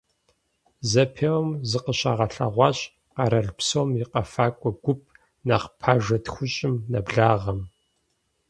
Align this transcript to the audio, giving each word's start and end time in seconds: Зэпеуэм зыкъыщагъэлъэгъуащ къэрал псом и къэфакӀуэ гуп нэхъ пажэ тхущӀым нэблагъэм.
Зэпеуэм 0.89 1.49
зыкъыщагъэлъэгъуащ 1.69 2.79
къэрал 3.13 3.49
псом 3.57 3.89
и 4.01 4.03
къэфакӀуэ 4.11 4.71
гуп 4.83 5.01
нэхъ 5.47 5.67
пажэ 5.79 6.17
тхущӀым 6.25 6.73
нэблагъэм. 6.91 7.59